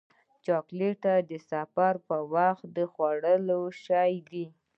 [0.45, 4.45] چاکلېټ د سفر پر وخت د خوړلو شی دی.